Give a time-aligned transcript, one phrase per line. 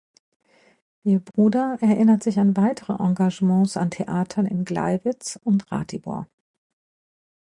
[1.03, 6.25] Ihr Bruder erinnert sich an weitere Engagements an Theatern in Gleiwitz und Ratibor.